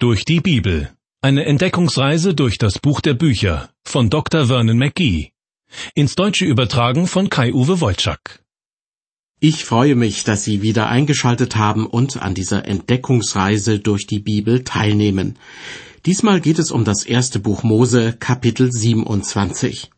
[0.00, 0.92] Durch die Bibel.
[1.22, 4.46] Eine Entdeckungsreise durch das Buch der Bücher von Dr.
[4.46, 5.32] Vernon McGee.
[5.96, 8.44] Ins Deutsche übertragen von Kai-Uwe Wolczak.
[9.40, 14.62] Ich freue mich, dass Sie wieder eingeschaltet haben und an dieser Entdeckungsreise durch die Bibel
[14.62, 15.36] teilnehmen.
[16.06, 19.90] Diesmal geht es um das erste Buch Mose, Kapitel 27.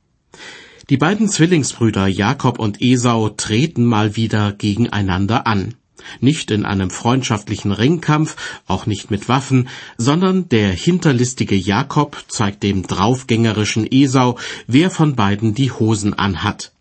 [0.88, 5.74] Die beiden Zwillingsbrüder Jakob und Esau treten mal wieder gegeneinander an.
[6.20, 12.86] Nicht in einem freundschaftlichen Ringkampf, auch nicht mit Waffen, sondern der hinterlistige Jakob zeigt dem
[12.86, 16.72] draufgängerischen Esau, wer von beiden die Hosen anhat.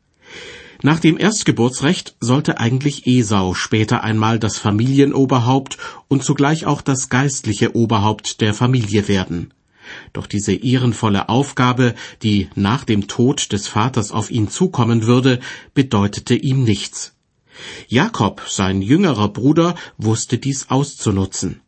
[0.81, 5.77] Nach dem Erstgeburtsrecht sollte eigentlich Esau später einmal das Familienoberhaupt
[6.07, 9.53] und zugleich auch das geistliche Oberhaupt der Familie werden.
[10.13, 15.39] Doch diese ehrenvolle Aufgabe, die nach dem Tod des Vaters auf ihn zukommen würde,
[15.73, 17.13] bedeutete ihm nichts.
[17.87, 21.61] Jakob, sein jüngerer Bruder, wusste dies auszunutzen.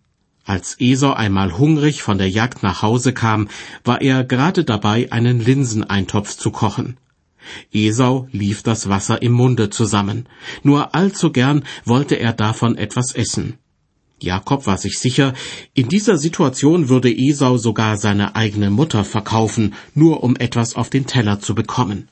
[0.43, 3.47] Als Esau einmal hungrig von der Jagd nach Hause kam,
[3.83, 6.97] war er gerade dabei, einen Linseneintopf zu kochen.
[7.71, 10.27] Esau lief das Wasser im Munde zusammen.
[10.63, 13.57] Nur allzu gern wollte er davon etwas essen.
[14.19, 15.33] Jakob war sich sicher,
[15.73, 21.07] in dieser Situation würde Esau sogar seine eigene Mutter verkaufen, nur um etwas auf den
[21.07, 22.09] Teller zu bekommen.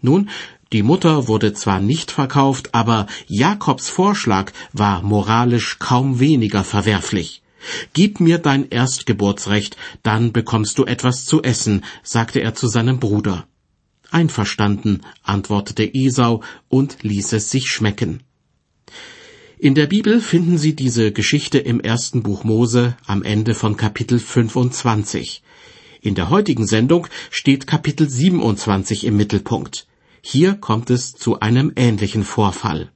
[0.00, 0.30] Nun
[0.72, 7.42] die Mutter wurde zwar nicht verkauft, aber Jakobs Vorschlag war moralisch kaum weniger verwerflich.
[7.94, 13.46] Gib mir dein Erstgeburtsrecht, dann bekommst du etwas zu essen, sagte er zu seinem Bruder.
[14.10, 18.22] Einverstanden, antwortete Esau und ließ es sich schmecken.
[19.58, 24.18] In der Bibel finden Sie diese Geschichte im ersten Buch Mose am Ende von Kapitel
[24.18, 25.42] 25.
[26.00, 29.87] In der heutigen Sendung steht Kapitel 27 im Mittelpunkt.
[30.30, 32.92] Hier kommt es zu einem ähnlichen Vorfall.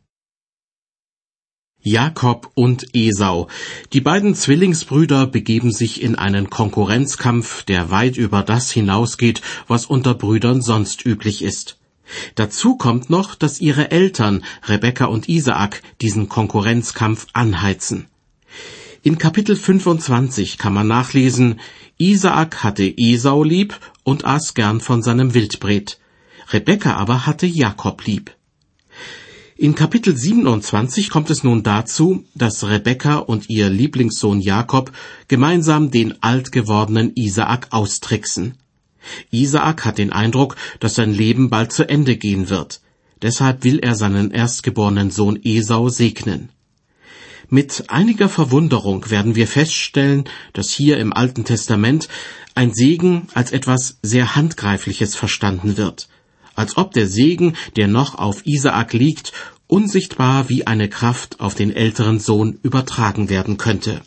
[1.80, 3.48] Jakob und Esau.
[3.94, 10.12] Die beiden Zwillingsbrüder begeben sich in einen Konkurrenzkampf, der weit über das hinausgeht, was unter
[10.12, 11.78] Brüdern sonst üblich ist.
[12.34, 18.09] Dazu kommt noch, dass ihre Eltern, Rebekka und Isaak, diesen Konkurrenzkampf anheizen.
[19.03, 21.60] In Kapitel 25 kann man nachlesen,
[21.97, 25.98] Isaak hatte Esau lieb und aß gern von seinem Wildbret.
[26.53, 28.31] Rebekka aber hatte Jakob lieb.
[29.57, 34.93] In Kapitel 27 kommt es nun dazu, dass Rebekka und ihr Lieblingssohn Jakob
[35.29, 38.59] gemeinsam den alt gewordenen Isaak austricksen.
[39.31, 42.81] Isaak hat den Eindruck, dass sein Leben bald zu Ende gehen wird.
[43.23, 46.51] Deshalb will er seinen erstgeborenen Sohn Esau segnen.
[47.49, 52.09] Mit einiger Verwunderung werden wir feststellen, dass hier im Alten Testament
[52.55, 56.09] ein Segen als etwas sehr Handgreifliches verstanden wird
[56.55, 59.33] als ob der Segen, der noch auf Isaak liegt,
[59.67, 64.03] unsichtbar wie eine Kraft auf den älteren Sohn übertragen werden könnte.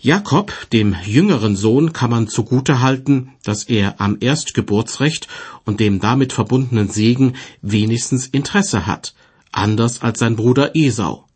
[0.00, 5.26] Jakob, dem jüngeren Sohn, kann man zugute halten, dass er am Erstgeburtsrecht
[5.64, 9.14] und dem damit verbundenen Segen wenigstens Interesse hat,
[9.50, 11.27] anders als sein Bruder Esau.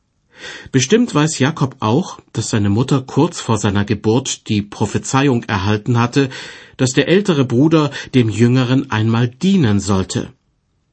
[0.70, 6.30] Bestimmt weiß Jakob auch, dass seine Mutter kurz vor seiner Geburt die Prophezeiung erhalten hatte,
[6.76, 10.32] dass der ältere Bruder dem jüngeren einmal dienen sollte.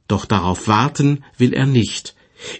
[0.08, 2.14] Doch darauf warten will er nicht.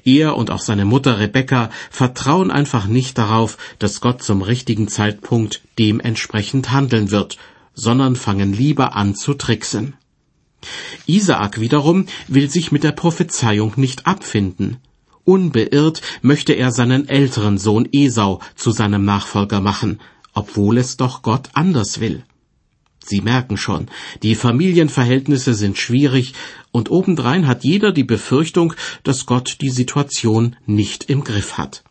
[0.05, 5.63] Er und auch seine Mutter Rebekka vertrauen einfach nicht darauf, dass Gott zum richtigen Zeitpunkt
[5.79, 7.39] dementsprechend handeln wird,
[7.75, 9.95] sondern fangen lieber an zu tricksen.
[11.07, 14.77] Isaak wiederum will sich mit der Prophezeiung nicht abfinden.
[15.25, 20.01] Unbeirrt möchte er seinen älteren Sohn Esau zu seinem Nachfolger machen,
[20.35, 22.25] obwohl es doch Gott anders will.
[23.05, 23.89] Sie merken schon,
[24.23, 26.35] die Familienverhältnisse sind schwierig
[26.71, 31.83] und obendrein hat jeder die Befürchtung, dass Gott die Situation nicht im Griff hat.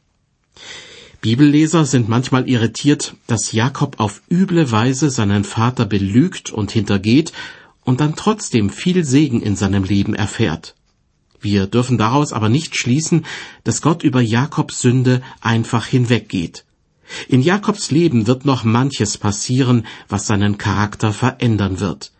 [1.21, 7.33] Bibelleser sind manchmal irritiert, dass Jakob auf üble Weise seinen Vater belügt und hintergeht
[7.83, 10.75] und dann trotzdem viel Segen in seinem Leben erfährt.
[11.41, 13.25] Wir dürfen daraus aber nicht schließen,
[13.63, 16.65] dass Gott über Jakobs Sünde einfach hinweggeht.
[17.27, 22.11] In Jakobs Leben wird noch manches passieren, was seinen Charakter verändern wird.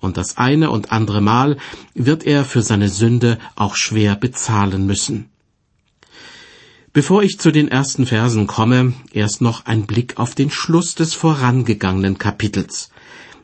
[0.00, 1.56] Und das eine und andere Mal
[1.94, 5.30] wird er für seine Sünde auch schwer bezahlen müssen.
[6.92, 11.14] Bevor ich zu den ersten Versen komme, erst noch ein Blick auf den Schluss des
[11.14, 12.90] vorangegangenen Kapitels.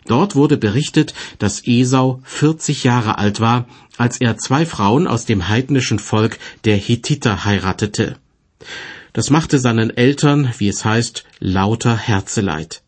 [0.07, 3.67] Dort wurde berichtet, dass Esau 40 Jahre alt war,
[3.99, 8.17] als er zwei Frauen aus dem heidnischen Volk der Hethiter heiratete.
[9.13, 12.83] Das machte seinen Eltern, wie es heißt, lauter Herzeleid.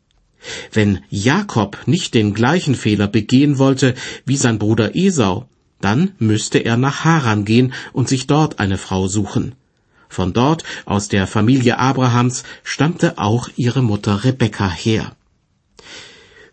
[0.72, 3.94] Wenn Jakob nicht den gleichen Fehler begehen wollte
[4.24, 5.48] wie sein Bruder Esau,
[5.80, 9.54] dann müsste er nach Haran gehen und sich dort eine Frau suchen.
[10.08, 15.16] Von dort, aus der Familie Abrahams, stammte auch ihre Mutter Rebekka her.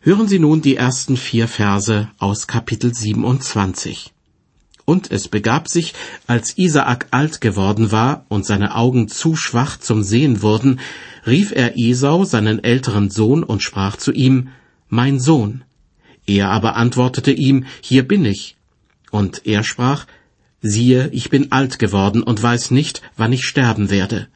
[0.01, 4.13] Hören Sie nun die ersten vier Verse aus Kapitel 27.
[4.85, 5.93] Und es begab sich,
[6.25, 10.79] als Isaak alt geworden war und seine Augen zu schwach zum Sehen wurden,
[11.27, 14.47] rief er Esau, seinen älteren Sohn, und sprach zu ihm,
[14.87, 15.65] Mein Sohn.
[16.25, 18.55] Er aber antwortete ihm, Hier bin ich.
[19.11, 20.05] Und er sprach,
[20.61, 24.29] Siehe, ich bin alt geworden und weiß nicht, wann ich sterben werde.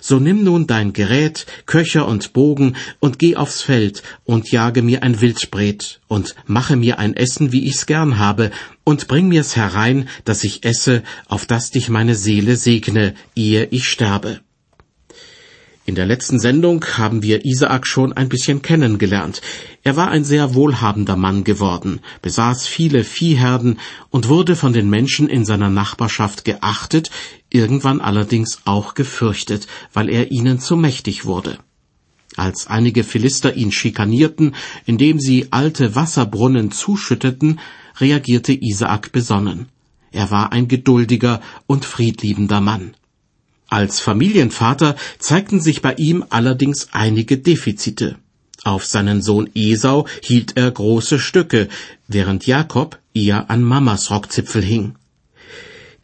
[0.00, 5.02] So nimm nun dein Gerät, Köcher und Bogen, und geh aufs Feld, und jage mir
[5.02, 8.50] ein Wildbret, und mache mir ein Essen, wie ich's gern habe,
[8.84, 13.88] und bring mir's herein, dass ich esse, auf dass dich meine Seele segne, ehe ich
[13.88, 14.40] sterbe.
[15.84, 19.42] In der letzten Sendung haben wir Isaak schon ein bisschen kennengelernt.
[19.82, 25.28] Er war ein sehr wohlhabender Mann geworden, besaß viele Viehherden und wurde von den Menschen
[25.28, 27.10] in seiner Nachbarschaft geachtet,
[27.54, 31.58] irgendwann allerdings auch gefürchtet, weil er ihnen zu mächtig wurde.
[32.36, 34.54] Als einige Philister ihn schikanierten,
[34.86, 37.60] indem sie alte Wasserbrunnen zuschütteten,
[37.98, 39.66] reagierte Isaak besonnen.
[40.12, 42.94] Er war ein geduldiger und friedliebender Mann.
[43.68, 48.16] Als Familienvater zeigten sich bei ihm allerdings einige Defizite.
[48.64, 51.68] Auf seinen Sohn Esau hielt er große Stücke,
[52.06, 54.94] während Jakob eher an Mamas Rockzipfel hing.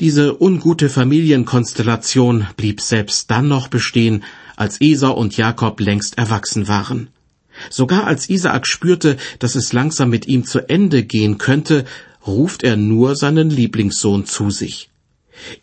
[0.01, 4.23] Diese ungute Familienkonstellation blieb selbst dann noch bestehen,
[4.55, 7.09] als Esau und Jakob längst erwachsen waren.
[7.69, 11.85] Sogar als Isaak spürte, dass es langsam mit ihm zu Ende gehen könnte,
[12.25, 14.91] ruft er nur seinen Lieblingssohn zu sich.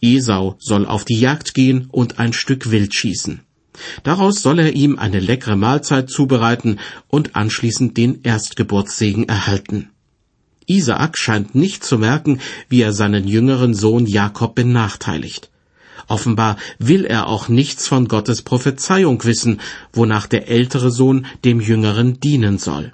[0.01, 3.39] Esau soll auf die Jagd gehen und ein Stück Wild schießen.
[4.03, 9.91] Daraus soll er ihm eine leckere Mahlzeit zubereiten und anschließend den Erstgeburtssegen erhalten.
[10.67, 12.39] Isaak scheint nicht zu merken,
[12.69, 15.49] wie er seinen jüngeren Sohn Jakob benachteiligt.
[16.07, 19.59] Offenbar will er auch nichts von Gottes Prophezeiung wissen,
[19.93, 22.93] wonach der ältere Sohn dem jüngeren dienen soll.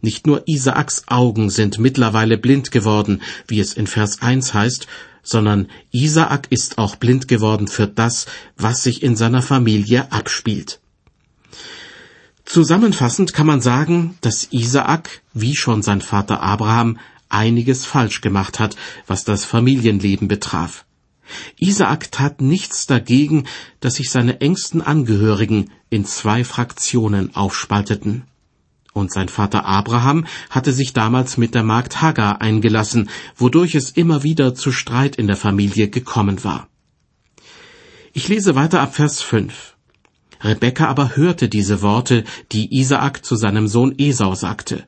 [0.00, 4.86] Nicht nur Isaaks Augen sind mittlerweile blind geworden, wie es in Vers 1 heißt,
[5.22, 10.81] sondern Isaak ist auch blind geworden für das, was sich in seiner Familie abspielt.
[12.52, 16.98] Zusammenfassend kann man sagen, dass Isaak, wie schon sein Vater Abraham,
[17.30, 18.76] einiges falsch gemacht hat,
[19.06, 20.84] was das Familienleben betraf.
[21.56, 23.46] Isaak tat nichts dagegen,
[23.80, 28.24] dass sich seine engsten Angehörigen in zwei Fraktionen aufspalteten.
[28.92, 34.24] Und sein Vater Abraham hatte sich damals mit der Magd Hagar eingelassen, wodurch es immer
[34.24, 36.68] wieder zu Streit in der Familie gekommen war.
[38.12, 39.71] Ich lese weiter ab Vers 5.
[40.42, 44.84] Rebekka aber hörte diese Worte, die Isaak zu seinem Sohn Esau sagte.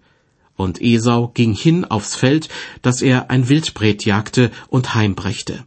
[0.56, 2.48] Und Esau ging hin aufs Feld,
[2.82, 5.64] dass er ein Wildbret jagte und heimbrächte.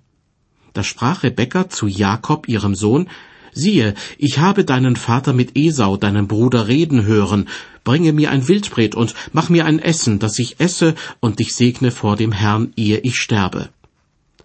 [0.73, 3.09] Da sprach Rebekka zu Jakob, ihrem Sohn,
[3.53, 7.47] Siehe, ich habe deinen Vater mit Esau, deinem Bruder, reden hören,
[7.83, 11.89] bringe mir ein Wildbret und mach mir ein Essen, das ich esse und dich segne
[11.89, 13.69] vor dem Herrn, ehe ich sterbe.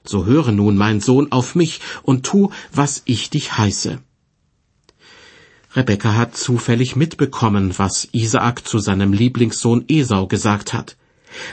[0.04, 3.98] So höre nun, mein Sohn, auf mich und tu, was ich dich heiße.
[5.74, 10.96] Rebekka hat zufällig mitbekommen, was Isaak zu seinem Lieblingssohn Esau gesagt hat.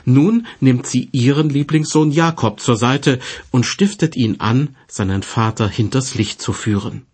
[0.04, 3.20] Nun nimmt sie ihren Lieblingssohn Jakob zur Seite
[3.52, 7.06] und stiftet ihn an, seinen Vater hinters Licht zu führen.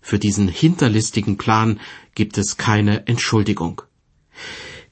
[0.00, 1.80] Für diesen hinterlistigen Plan
[2.14, 3.82] gibt es keine Entschuldigung.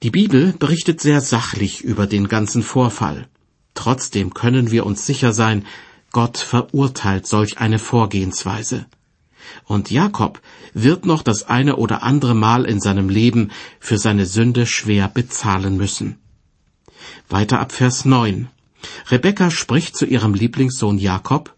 [0.03, 3.29] Die Bibel berichtet sehr sachlich über den ganzen Vorfall.
[3.75, 5.65] Trotzdem können wir uns sicher sein,
[6.11, 8.87] Gott verurteilt solch eine Vorgehensweise.
[9.65, 10.41] Und Jakob
[10.75, 13.51] wird noch das eine oder andere Mal in seinem Leben
[13.81, 16.19] für seine Sünde schwer bezahlen müssen.
[17.29, 18.49] Weiter ab Vers 9.
[19.11, 21.55] Rebekka spricht zu ihrem Lieblingssohn Jakob,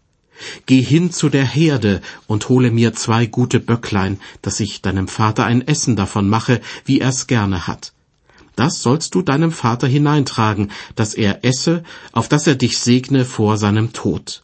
[0.65, 5.45] Geh hin zu der Herde und hole mir zwei gute Böcklein, dass ich deinem Vater
[5.45, 7.93] ein Essen davon mache, wie er's gerne hat.
[8.55, 13.57] Das sollst du deinem Vater hineintragen, dass er esse, auf dass er dich segne vor
[13.57, 14.43] seinem Tod.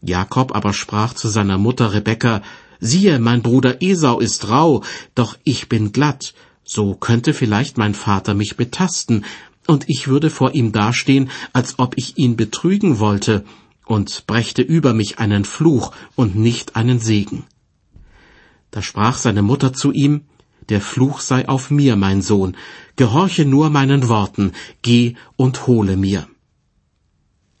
[0.00, 2.42] Jakob aber sprach zu seiner Mutter Rebekka,
[2.84, 4.82] Siehe, mein Bruder Esau ist rau,
[5.14, 6.34] doch ich bin glatt,
[6.64, 9.24] so könnte vielleicht mein Vater mich betasten,
[9.68, 13.44] und ich würde vor ihm dastehen, als ob ich ihn betrügen wollte,
[13.86, 17.44] und brächte über mich einen Fluch und nicht einen Segen.
[18.72, 20.22] Da sprach seine Mutter zu ihm,
[20.68, 22.56] Der Fluch sei auf mir, mein Sohn,
[22.96, 26.26] gehorche nur meinen Worten, geh und hole mir.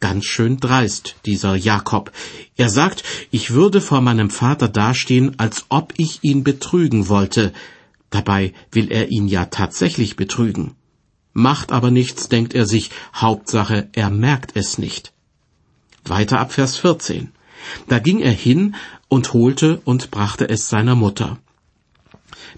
[0.02, 2.10] Ganz schön dreist, dieser Jakob.
[2.56, 7.52] Er sagt, ich würde vor meinem Vater dastehen, als ob ich ihn betrügen wollte.
[8.10, 10.74] Dabei will er ihn ja tatsächlich betrügen.
[11.34, 15.12] Macht aber nichts, denkt er sich, Hauptsache, er merkt es nicht.
[16.04, 17.30] Weiter ab Vers 14.
[17.86, 18.74] Da ging er hin
[19.06, 21.38] und holte und brachte es seiner Mutter.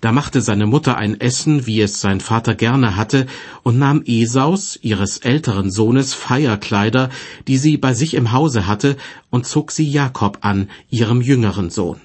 [0.00, 3.26] Da machte seine Mutter ein Essen, wie es sein Vater gerne hatte,
[3.62, 7.10] und nahm Esaus, ihres älteren Sohnes, Feierkleider,
[7.46, 8.96] die sie bei sich im Hause hatte,
[9.30, 12.00] und zog sie Jakob an, ihrem jüngeren Sohn.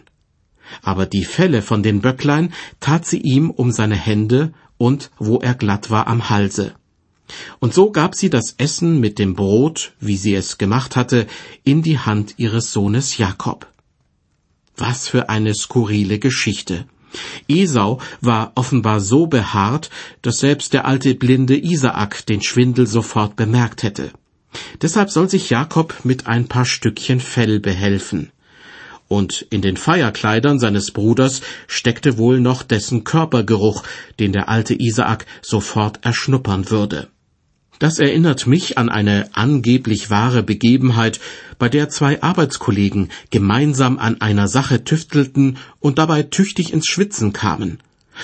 [0.82, 5.56] Aber die Felle von den Böcklein tat sie ihm um seine Hände und, wo er
[5.56, 6.74] glatt war, am Halse.
[7.60, 11.28] Und so gab sie das Essen mit dem Brot, wie sie es gemacht hatte,
[11.64, 13.68] in die Hand ihres Sohnes Jakob.
[14.78, 16.86] Was für eine skurrile Geschichte.
[17.48, 19.90] Esau war offenbar so behaart,
[20.22, 24.12] dass selbst der alte blinde Isaak den Schwindel sofort bemerkt hätte.
[24.82, 28.32] Deshalb soll sich Jakob mit ein paar Stückchen Fell behelfen.
[29.08, 33.84] Und in den Feierkleidern seines Bruders steckte wohl noch dessen Körpergeruch,
[34.20, 37.10] den der alte Isaak sofort erschnuppern würde.
[37.80, 41.22] Das erinnert mich an eine angeblich wahre Begebenheit,
[41.58, 47.80] bei der zwei Arbeitskollegen gemeinsam an einer Sache tüftelten und dabei tüchtig ins Schwitzen kamen.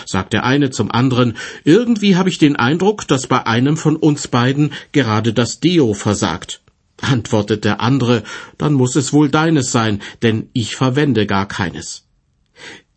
[0.05, 4.27] Sagt der eine zum anderen, irgendwie habe ich den Eindruck, dass bei einem von uns
[4.27, 6.62] beiden gerade das Deo versagt.
[7.00, 8.24] Antwortet der andere,
[8.57, 12.04] dann muss es wohl deines sein, denn ich verwende gar keines.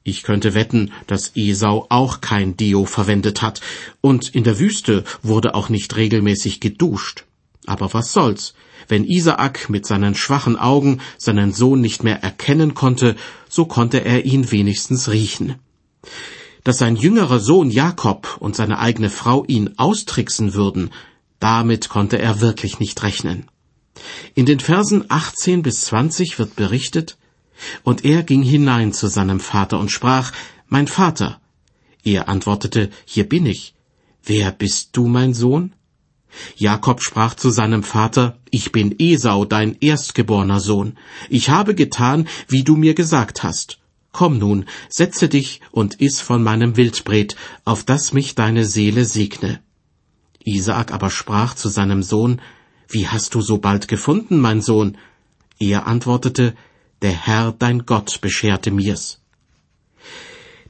[0.09, 3.61] Ich könnte wetten, dass Esau auch kein Deo verwendet hat,
[4.01, 7.27] und in der Wüste wurde auch nicht regelmäßig geduscht.
[7.67, 8.55] Aber was soll's?
[8.89, 13.17] Wenn Isaak mit seinen schwachen Augen seinen Sohn nicht mehr erkennen konnte,
[13.51, 15.57] so konnte er ihn wenigstens riechen.
[16.65, 20.89] Dass sein jüngerer Sohn Jakob und seine eigene Frau ihn austricksen würden,
[21.39, 23.45] damit konnte er wirklich nicht rechnen.
[24.35, 27.19] In den Versen 18 bis 20 wird berichtet,
[27.83, 30.33] und er ging hinein zu seinem Vater und sprach,
[30.67, 31.41] Mein Vater.
[32.05, 33.75] Er antwortete, Hier bin ich.
[34.25, 35.73] Wer bist du, mein Sohn?
[36.57, 40.99] Jakob sprach zu seinem Vater, Ich bin Esau, dein erstgeborener Sohn.
[41.29, 43.79] Ich habe getan, wie du mir gesagt hast.
[44.13, 49.61] Komm nun, setze dich und iss von meinem Wildbret, auf das mich deine Seele segne.
[50.45, 52.41] Isaak aber sprach zu seinem Sohn,
[52.89, 54.97] Wie hast du so bald gefunden, mein Sohn?
[55.59, 56.55] Er antwortete,
[57.03, 59.21] der Herr dein Gott bescherte mir's.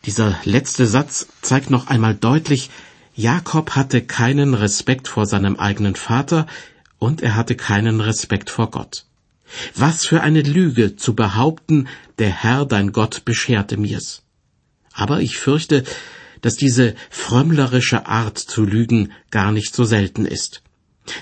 [0.04, 2.70] Dieser letzte Satz zeigt noch einmal deutlich,
[3.14, 6.46] Jakob hatte keinen Respekt vor seinem eigenen Vater
[6.98, 9.06] und er hatte keinen Respekt vor Gott.
[9.74, 14.22] Was für eine Lüge zu behaupten, der Herr dein Gott bescherte mir's.
[14.92, 15.84] Aber ich fürchte,
[16.42, 20.62] dass diese frömmlerische Art zu lügen gar nicht so selten ist.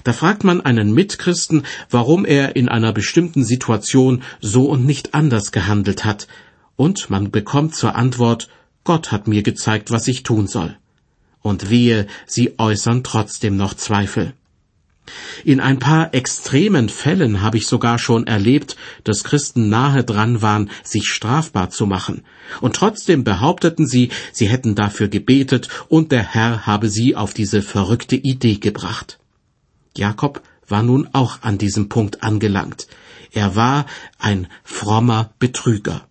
[0.05, 5.53] Da fragt man einen Mitchristen, warum er in einer bestimmten Situation so und nicht anders
[5.53, 6.27] gehandelt hat,
[6.77, 8.49] und man bekommt zur Antwort,
[8.85, 10.77] Gott hat mir gezeigt, was ich tun soll.
[11.41, 14.35] Und wehe, sie äußern trotzdem noch Zweifel.
[15.45, 20.71] In ein paar extremen Fällen habe ich sogar schon erlebt, dass Christen nahe dran waren,
[20.83, 22.25] sich strafbar zu machen,
[22.61, 27.63] und trotzdem behaupteten sie, sie hätten dafür gebetet und der Herr habe sie auf diese
[27.63, 29.19] verrückte Idee gebracht.
[29.99, 32.87] Jakob war nun auch an diesem Punkt angelangt.
[33.33, 33.87] Er war
[34.19, 36.07] ein frommer Betrüger.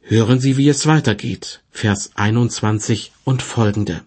[0.00, 1.62] Hören Sie, wie es weitergeht.
[1.70, 4.02] Vers 21 und folgende.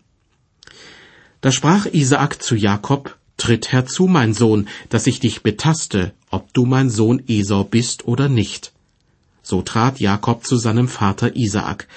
[1.42, 6.66] Da sprach Isaak zu Jakob, Tritt herzu, mein Sohn, dass ich dich betaste, ob du
[6.66, 8.74] mein Sohn Esau bist oder nicht.
[9.44, 11.88] So trat Jakob zu seinem Vater Isaak.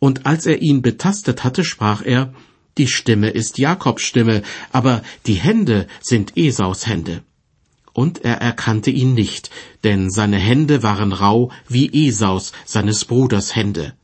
[0.00, 2.34] Und als er ihn betastet hatte, sprach er,
[2.78, 4.42] die Stimme ist Jakobs Stimme,
[4.72, 7.22] aber die Hände sind Esaus Hände.
[7.92, 9.50] Und er erkannte ihn nicht,
[9.84, 13.94] denn seine Hände waren rau wie Esaus, seines Bruders Hände.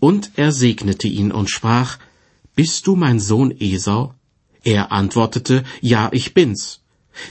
[0.00, 1.98] Und er segnete ihn und sprach,
[2.54, 4.14] Bist du mein Sohn Esau?
[4.64, 6.80] Er antwortete, Ja, ich bin's.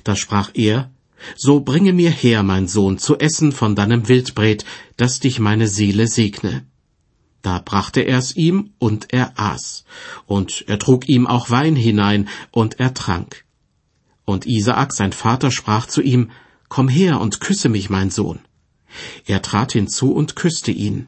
[0.04, 0.92] Da sprach er,
[1.36, 4.66] So bringe mir her, mein Sohn, zu essen von deinem Wildbret,
[4.98, 6.66] dass dich meine Seele segne.
[7.42, 9.84] Da brachte er's ihm, und er aß.
[10.28, 13.46] Und er trug ihm auch Wein hinein, und er trank.
[14.26, 16.32] Und Isaak, sein Vater, sprach zu ihm,
[16.70, 18.40] Komm her und küsse mich, mein Sohn.
[19.26, 21.08] Er trat hinzu und küsste ihn.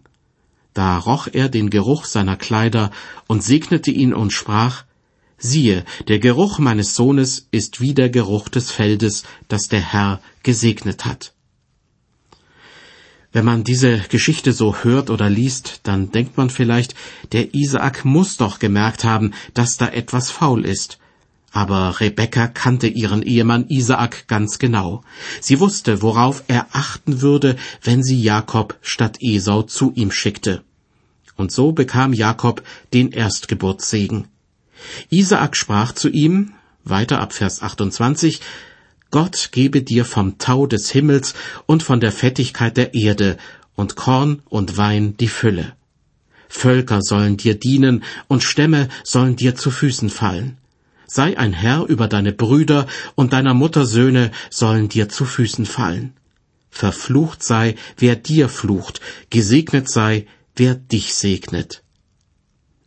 [0.74, 2.92] Da roch er den Geruch seiner Kleider
[3.28, 4.84] und segnete ihn und sprach,
[5.38, 11.06] Siehe, der Geruch meines Sohnes ist wie der Geruch des Feldes, das der Herr gesegnet
[11.06, 11.34] hat.
[13.34, 16.94] Wenn man diese Geschichte so hört oder liest, dann denkt man vielleicht,
[17.32, 21.00] der Isaak muss doch gemerkt haben, dass da etwas faul ist.
[21.52, 25.04] Aber Rebekka kannte ihren Ehemann Isaak ganz genau.
[25.42, 30.64] Sie wusste, worauf er achten würde, wenn sie Jakob statt Esau zu ihm schickte.
[31.36, 32.64] Und so bekam Jakob
[32.94, 34.28] den Erstgeburtssegen.
[35.10, 38.42] Isaak sprach zu ihm, weiter ab Vers 28,
[39.14, 41.36] Gott gebe dir vom Tau des Himmels
[41.68, 43.38] und von der Fettigkeit der Erde
[43.76, 45.74] und Korn und Wein die Fülle.
[46.50, 50.58] Völker sollen dir dienen und Stämme sollen dir zu Füßen fallen.
[51.06, 56.14] Sei ein Herr über deine Brüder und deiner Mutter Söhne sollen dir zu Füßen fallen.
[56.72, 61.83] Verflucht sei, wer dir flucht, gesegnet sei, wer dich segnet.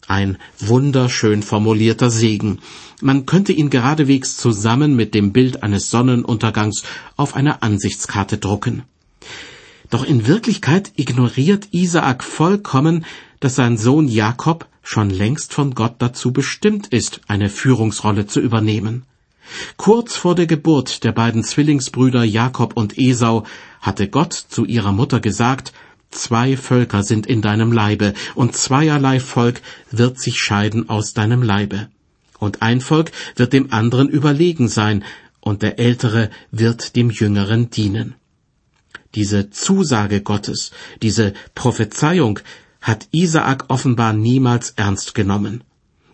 [0.09, 2.61] Ein wunderschön formulierter Segen.
[3.01, 6.85] Man könnte ihn geradewegs zusammen mit dem Bild eines Sonnenuntergangs
[7.17, 8.85] auf einer Ansichtskarte drucken.
[9.91, 13.05] Doch in Wirklichkeit ignoriert Isaak vollkommen,
[13.41, 19.05] dass sein Sohn Jakob schon längst von Gott dazu bestimmt ist, eine Führungsrolle zu übernehmen.
[19.77, 23.45] Kurz vor der Geburt der beiden Zwillingsbrüder Jakob und Esau
[23.81, 25.73] hatte Gott zu ihrer Mutter gesagt,
[26.11, 29.61] Zwei Völker sind in deinem Leibe, und zweierlei Volk
[29.91, 31.89] wird sich scheiden aus deinem Leibe.
[32.39, 35.05] Und ein Volk wird dem anderen überlegen sein,
[35.41, 38.15] und der Ältere wird dem Jüngeren dienen.
[39.15, 40.73] Diese Zusage Gottes,
[41.03, 42.41] diese Prophezeiung
[42.81, 45.65] hat Isaak offenbar niemals ernst genommen.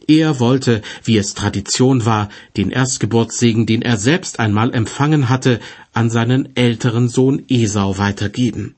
[0.06, 5.60] Er wollte, wie es Tradition war, den Erstgeburtssegen, den er selbst einmal empfangen hatte,
[5.92, 8.74] an seinen älteren Sohn Esau weitergeben.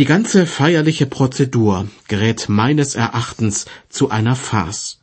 [0.00, 4.98] Die ganze feierliche Prozedur gerät meines Erachtens zu einer Farce.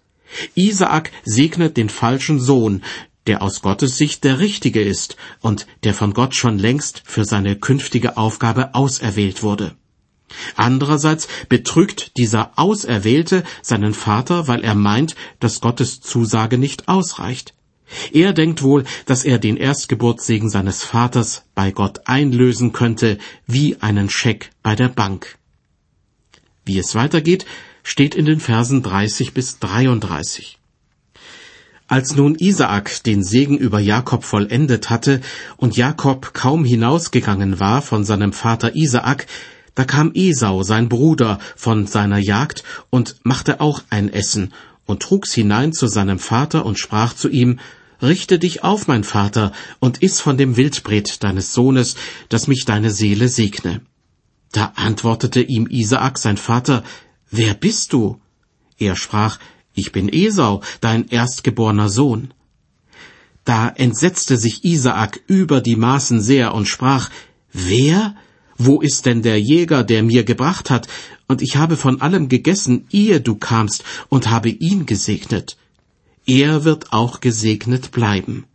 [0.56, 2.82] Isaak segnet den falschen Sohn,
[3.27, 7.56] der aus Gottes Sicht der richtige ist und der von Gott schon längst für seine
[7.56, 9.75] künftige Aufgabe auserwählt wurde.
[10.56, 17.54] Andererseits betrügt dieser Auserwählte seinen Vater, weil er meint, dass Gottes Zusage nicht ausreicht.
[18.12, 24.10] Er denkt wohl, dass er den Erstgeburtssegen seines Vaters bei Gott einlösen könnte, wie einen
[24.10, 25.38] Scheck bei der Bank.
[26.65, 27.46] Wie es weitergeht,
[27.84, 30.58] steht in den Versen 30 bis 33.
[31.89, 35.22] Als nun Isaak den Segen über Jakob vollendet hatte
[35.56, 39.25] und Jakob kaum hinausgegangen war von seinem Vater Isaak,
[39.74, 44.51] da kam Esau, sein Bruder, von seiner Jagd und machte auch ein Essen
[44.86, 47.60] und trug's hinein zu seinem Vater und sprach zu ihm,
[48.01, 51.96] Richte dich auf, mein Vater, und iss von dem Wildbret deines Sohnes,
[52.29, 53.81] dass mich deine Seele segne.
[54.51, 56.83] Da antwortete ihm Isaak, sein Vater,
[57.31, 58.22] Wer bist du?
[58.77, 59.40] Er sprach,
[59.74, 62.33] Ich bin Esau, dein erstgeborener Sohn.
[63.44, 67.10] Da entsetzte sich Isaak über die Maßen sehr und sprach,
[67.51, 68.16] Wer?
[68.60, 70.88] Wo ist denn der Jäger, der mir gebracht hat?
[71.27, 75.57] Und ich habe von allem gegessen, ehe du kamst, und habe ihn gesegnet.
[76.27, 78.46] Er wird auch gesegnet bleiben.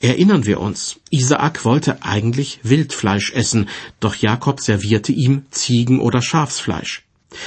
[0.00, 7.02] Erinnern wir uns, Isaak wollte eigentlich Wildfleisch essen, doch Jakob servierte ihm Ziegen- oder Schafsfleisch.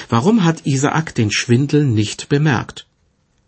[0.09, 2.85] Warum hat Isaak den Schwindel nicht bemerkt?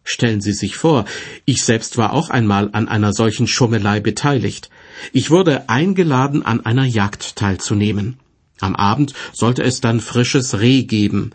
[0.06, 1.04] Stellen Sie sich vor,
[1.44, 4.70] ich selbst war auch einmal an einer solchen Schummelei beteiligt.
[5.12, 8.18] Ich wurde eingeladen, an einer Jagd teilzunehmen.
[8.62, 11.32] Am Abend sollte es dann frisches Reh geben.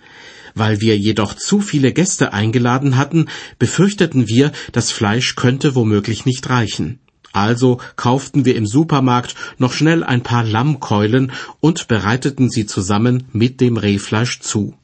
[0.56, 6.48] Weil wir jedoch zu viele Gäste eingeladen hatten, befürchteten wir, das Fleisch könnte womöglich nicht
[6.48, 6.98] reichen.
[7.32, 13.60] Also kauften wir im Supermarkt noch schnell ein paar Lammkeulen und bereiteten sie zusammen mit
[13.60, 14.74] dem Rehfleisch zu.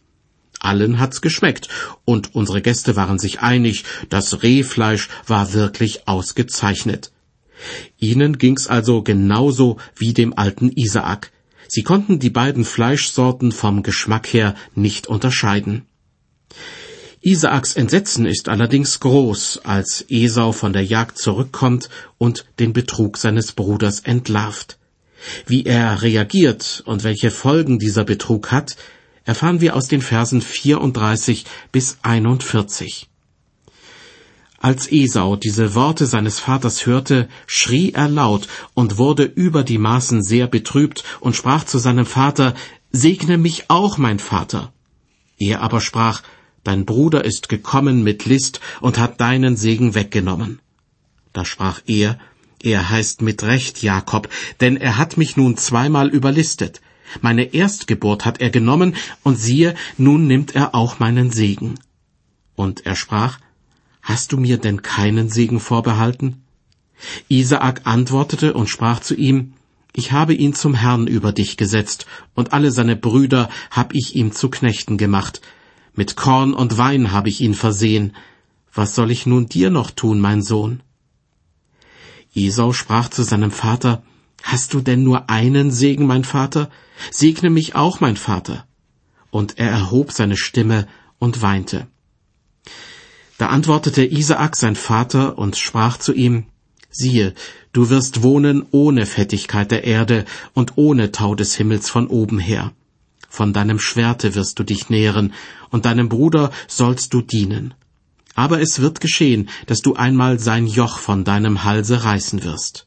[0.61, 1.69] Allen hat's geschmeckt,
[2.05, 7.13] und unsere Gäste waren sich einig, das Rehfleisch war wirklich ausgezeichnet.
[7.99, 11.32] Ihnen ging's also genauso wie dem alten Isaak.
[11.75, 15.87] Sie konnten die beiden Fleischsorten vom Geschmack her nicht unterscheiden.
[17.23, 23.53] Isaaks Entsetzen ist allerdings groß, als Esau von der Jagd zurückkommt und den Betrug seines
[23.53, 24.77] Bruders entlarvt.
[25.47, 28.77] Wie er reagiert und welche Folgen dieser Betrug hat,
[29.25, 33.09] erfahren wir aus den Versen 34 bis 41.
[34.63, 40.23] Als Esau diese Worte seines Vaters hörte, schrie er laut und wurde über die Maßen
[40.23, 42.55] sehr betrübt und sprach zu seinem Vater,
[42.93, 44.73] Segne mich auch, mein Vater.
[45.37, 46.23] Er aber sprach,
[46.63, 50.61] Dein Bruder ist gekommen mit List und hat deinen Segen weggenommen.
[51.33, 52.21] Da sprach er,
[52.63, 54.29] Er heißt mit Recht Jakob,
[54.61, 56.81] denn er hat mich nun zweimal überlistet.
[57.21, 58.95] Meine Erstgeburt hat er genommen,
[59.25, 61.81] und siehe, nun nimmt er auch meinen Segen.
[62.55, 63.41] Und er sprach,
[64.03, 66.43] Hast du mir denn keinen Segen vorbehalten?
[67.29, 69.55] Isaak antwortete und sprach zu ihm,
[69.93, 74.33] Ich habe ihn zum Herrn über dich gesetzt, und alle seine Brüder hab ich ihm
[74.33, 75.41] zu Knechten gemacht.
[75.95, 78.17] Mit Korn und Wein habe ich ihn versehen.
[78.75, 80.83] Was soll ich nun dir noch tun, mein Sohn?
[82.35, 84.03] Esau sprach zu seinem Vater,
[84.43, 86.71] Hast du denn nur einen Segen, mein Vater?
[87.11, 88.67] Segne mich auch, mein Vater.
[89.31, 90.89] Und er erhob seine Stimme
[91.19, 91.87] und weinte.
[93.43, 96.45] Da antwortete Isaak sein Vater und sprach zu ihm,
[96.91, 97.35] Siehe,
[97.73, 102.71] du wirst wohnen ohne Fettigkeit der Erde und ohne Tau des Himmels von oben her.
[103.29, 105.33] Von deinem Schwerte wirst du dich nähren,
[105.71, 107.75] und deinem Bruder sollst du dienen.
[108.37, 112.87] Aber es wird geschehen, dass du einmal sein Joch von deinem Halse reißen wirst.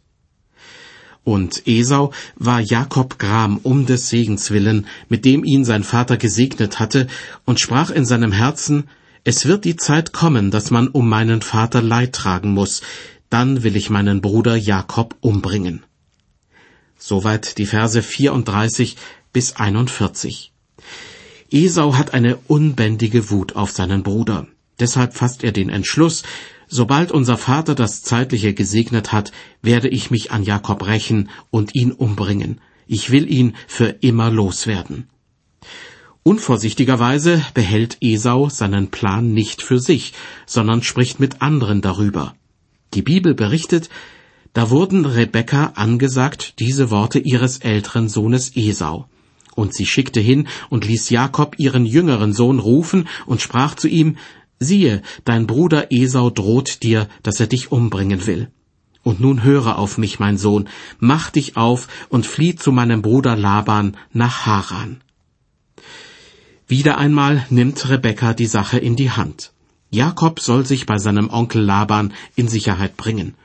[1.26, 6.80] Und Esau war Jakob Gram um des Segens willen, mit dem ihn sein Vater gesegnet
[6.80, 7.08] hatte,
[7.44, 8.86] und sprach in seinem Herzen,
[9.28, 12.82] es wird die Zeit kommen, dass man um meinen Vater Leid tragen muss,
[13.32, 15.84] dann will ich meinen Bruder Jakob umbringen.
[16.98, 18.96] Soweit die Verse 34
[19.34, 20.54] bis 41.
[21.52, 24.46] Esau hat eine unbändige Wut auf seinen Bruder.
[24.80, 26.22] Deshalb fasst er den Entschluss,
[26.68, 29.32] sobald unser Vater das Zeitliche gesegnet hat,
[29.64, 32.62] werde ich mich an Jakob rächen und ihn umbringen.
[32.86, 35.10] Ich will ihn für immer loswerden.
[36.28, 40.14] Unvorsichtigerweise behält Esau seinen Plan nicht für sich,
[40.48, 42.34] sondern spricht mit anderen darüber.
[42.96, 43.90] Die Bibel berichtet,
[44.52, 49.08] da wurden Rebekka angesagt diese Worte ihres älteren Sohnes Esau.
[49.54, 54.18] Und sie schickte hin und ließ Jakob ihren jüngeren Sohn rufen und sprach zu ihm,
[54.58, 58.50] siehe, dein Bruder Esau droht dir, dass er dich umbringen will.
[59.04, 63.36] Und nun höre auf mich, mein Sohn, mach dich auf und flieh zu meinem Bruder
[63.36, 65.02] Laban nach Haran.
[66.68, 69.52] Wieder einmal nimmt Rebekka die Sache in die Hand.
[69.92, 73.36] Jakob soll sich bei seinem Onkel Laban in Sicherheit bringen.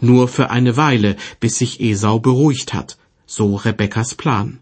[0.00, 2.96] Nur für eine Weile, bis sich Esau beruhigt hat.
[3.26, 4.60] So Rebekkas Plan.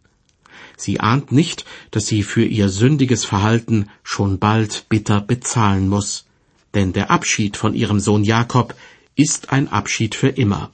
[0.76, 6.26] Sie ahnt nicht, dass sie für ihr sündiges Verhalten schon bald bitter bezahlen muss.
[6.74, 8.74] Denn der Abschied von ihrem Sohn Jakob
[9.14, 10.72] ist ein Abschied für immer.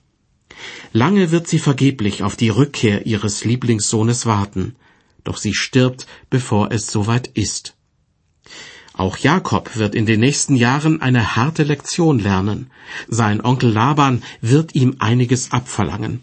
[0.93, 4.77] Lange wird sie vergeblich auf die Rückkehr ihres Lieblingssohnes warten,
[5.25, 7.75] doch sie stirbt, bevor es soweit ist.
[8.97, 12.71] Auch Jakob wird in den nächsten Jahren eine harte Lektion lernen.
[13.09, 16.23] Sein Onkel Laban wird ihm einiges abverlangen.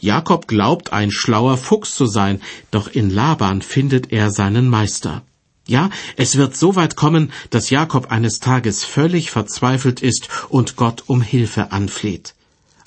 [0.00, 5.22] Jakob glaubt, ein schlauer Fuchs zu sein, doch in Laban findet er seinen Meister.
[5.66, 11.04] Ja, es wird so weit kommen, dass Jakob eines Tages völlig verzweifelt ist und Gott
[11.06, 12.34] um Hilfe anfleht.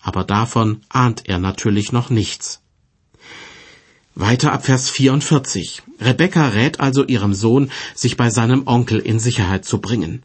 [0.02, 2.62] Aber davon ahnt er natürlich noch nichts.
[4.19, 5.82] Weiter ab Vers 44.
[6.01, 10.23] Rebekka rät also ihrem Sohn, sich bei seinem Onkel in Sicherheit zu bringen.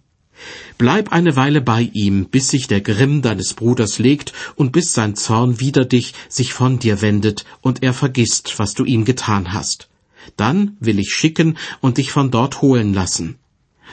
[0.78, 5.14] Bleib eine Weile bei ihm, bis sich der Grimm deines Bruders legt und bis sein
[5.14, 9.88] Zorn wider dich sich von dir wendet und er vergisst, was du ihm getan hast.
[10.36, 13.36] Dann will ich schicken und dich von dort holen lassen.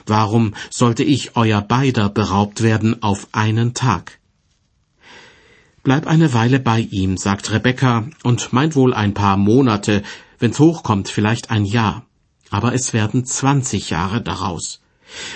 [0.07, 4.17] Warum sollte ich euer beider beraubt werden auf einen Tag?
[5.83, 10.03] Bleib eine Weile bei ihm, sagt Rebekka, und meint wohl ein paar Monate,
[10.37, 12.05] wenn's hochkommt, vielleicht ein Jahr.
[12.51, 14.81] Aber es werden zwanzig Jahre daraus.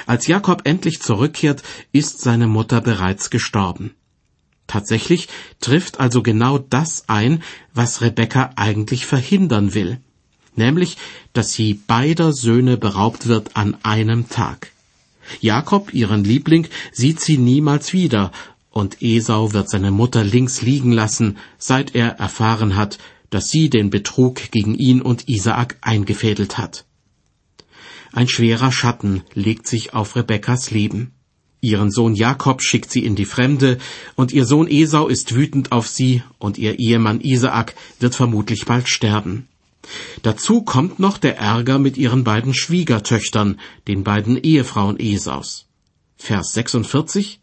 [0.05, 3.95] Als Jakob endlich zurückkehrt, ist seine Mutter bereits gestorben.
[4.67, 5.29] Tatsächlich
[5.59, 9.99] trifft also genau das ein, was Rebekka eigentlich verhindern will,
[10.55, 10.97] nämlich,
[11.33, 14.71] dass sie beider Söhne beraubt wird an einem Tag.
[15.39, 18.31] Jakob, ihren Liebling, sieht sie niemals wieder,
[18.75, 22.97] und Esau wird seine Mutter links liegen lassen, seit er erfahren hat,
[23.29, 26.83] dass sie den Betrug gegen ihn und Isaak eingefädelt hat.
[28.11, 31.13] Ein schwerer Schatten legt sich auf Rebekkas Leben.
[31.61, 33.77] Ihren Sohn Jakob schickt sie in die Fremde,
[34.15, 38.89] und ihr Sohn Esau ist wütend auf sie, und ihr Ehemann Isaak wird vermutlich bald
[38.89, 39.47] sterben.
[40.21, 43.57] Dazu kommt noch der Ärger mit ihren beiden Schwiegertöchtern,
[43.87, 45.65] den beiden Ehefrauen Esaus.
[46.17, 47.39] Vers 46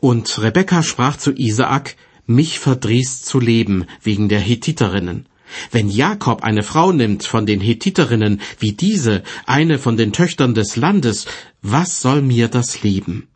[0.00, 1.96] Und Rebekka sprach zu Isaak,
[2.26, 5.26] mich verdrießt zu leben wegen der Hethiterinnen.
[5.70, 10.76] Wenn Jakob eine Frau nimmt von den Hethiterinnen wie diese, eine von den Töchtern des
[10.76, 11.26] Landes,
[11.60, 13.28] was soll mir das Leben?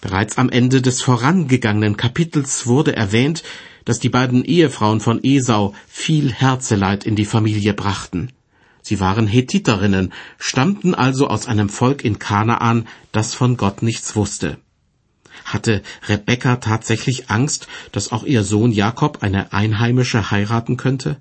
[0.00, 3.42] Bereits am Ende des vorangegangenen Kapitels wurde erwähnt,
[3.84, 8.32] dass die beiden Ehefrauen von Esau viel Herzeleid in die Familie brachten.
[8.82, 14.58] Sie waren Hethiterinnen, stammten also aus einem Volk in Kanaan, das von Gott nichts wusste.
[15.56, 21.16] Hatte Rebekka tatsächlich Angst, dass auch ihr Sohn Jakob eine Einheimische heiraten könnte?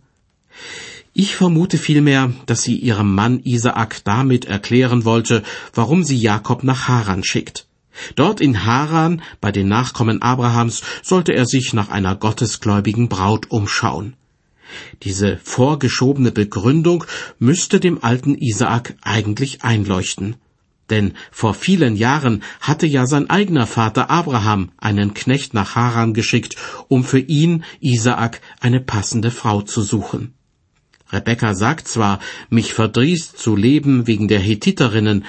[1.14, 5.42] Ich vermute vielmehr, dass sie ihrem Mann Isaak damit erklären wollte,
[5.74, 7.66] warum sie Jakob nach Haran schickt.
[8.18, 14.18] Dort in Haran, bei den Nachkommen Abrahams, sollte er sich nach einer gottesgläubigen Braut umschauen.
[15.04, 17.06] Diese vorgeschobene Begründung
[17.40, 20.36] müsste dem alten Isaak eigentlich einleuchten.
[20.90, 26.56] Denn vor vielen Jahren hatte ja sein eigener Vater Abraham einen Knecht nach Haran geschickt,
[26.88, 30.34] um für ihn, Isaak, eine passende Frau zu suchen.
[31.12, 32.20] Rebekka sagt zwar,
[32.50, 35.26] mich verdrießt zu leben wegen der Hethiterinnen,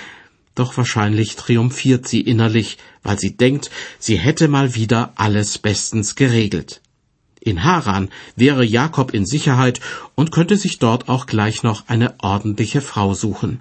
[0.57, 6.81] Doch wahrscheinlich triumphiert sie innerlich, weil sie denkt, sie hätte mal wieder alles bestens geregelt.
[7.41, 9.81] In Haran wäre Jakob in Sicherheit
[10.15, 13.61] und könnte sich dort auch gleich noch eine ordentliche Frau suchen.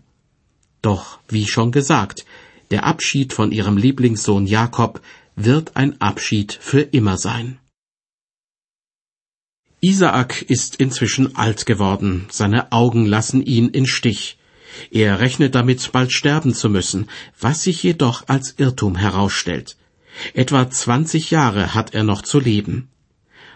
[0.86, 2.26] Doch, wie schon gesagt,
[2.70, 5.02] der Abschied von ihrem Lieblingssohn Jakob
[5.36, 7.58] wird ein Abschied für immer sein.
[9.82, 14.38] Isaak ist inzwischen alt geworden, seine Augen lassen ihn in Stich.
[14.92, 19.78] Er rechnet damit, bald sterben zu müssen, was sich jedoch als Irrtum herausstellt.
[20.36, 22.90] Etwa zwanzig Jahre hat er noch zu leben.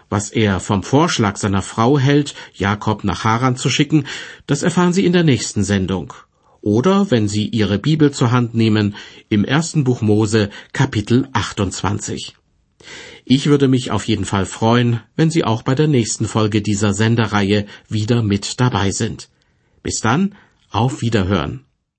[0.09, 4.07] Was er vom Vorschlag seiner Frau hält, Jakob nach Haran zu schicken,
[4.47, 6.13] das erfahren Sie in der nächsten Sendung.
[6.61, 8.95] Oder, wenn Sie Ihre Bibel zur Hand nehmen,
[9.29, 12.35] im ersten Buch Mose, Kapitel 28.
[13.25, 16.93] Ich würde mich auf jeden Fall freuen, wenn Sie auch bei der nächsten Folge dieser
[16.93, 19.29] Sendereihe wieder mit dabei sind.
[19.83, 20.35] Bis dann,
[20.71, 21.65] auf Wiederhören.